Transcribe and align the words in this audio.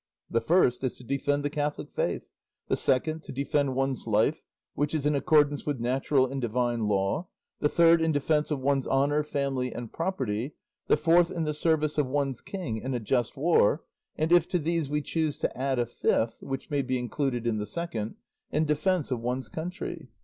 The 0.31 0.41
first 0.41 0.83
is 0.83 0.97
to 0.97 1.03
defend 1.03 1.45
the 1.45 1.49
Catholic 1.51 1.91
faith; 1.91 2.23
the 2.69 2.75
second, 2.75 3.21
to 3.21 3.31
defend 3.31 3.75
one's 3.75 4.07
life, 4.07 4.41
which 4.73 4.95
is 4.95 5.05
in 5.05 5.13
accordance 5.13 5.63
with 5.63 5.79
natural 5.79 6.25
and 6.25 6.41
divine 6.41 6.87
law; 6.87 7.27
the 7.59 7.69
third, 7.69 8.01
in 8.01 8.11
defence 8.11 8.49
of 8.49 8.59
one's 8.61 8.87
honour, 8.87 9.21
family, 9.21 9.71
and 9.71 9.93
property; 9.93 10.55
the 10.87 10.97
fourth, 10.97 11.29
in 11.29 11.43
the 11.43 11.53
service 11.53 11.99
of 11.99 12.07
one's 12.07 12.41
king 12.41 12.77
in 12.79 12.95
a 12.95 12.99
just 12.99 13.37
war; 13.37 13.83
and 14.15 14.31
if 14.31 14.47
to 14.49 14.57
these 14.57 14.89
we 14.89 15.03
choose 15.03 15.37
to 15.37 15.55
add 15.55 15.77
a 15.77 15.85
fifth 15.85 16.41
(which 16.41 16.71
may 16.71 16.81
be 16.81 16.97
included 16.97 17.45
in 17.45 17.59
the 17.59 17.67
second), 17.67 18.15
in 18.49 18.65
defence 18.65 19.11
of 19.11 19.19
one's 19.19 19.49
country. 19.49 20.09